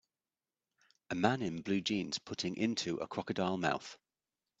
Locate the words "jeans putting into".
1.79-2.97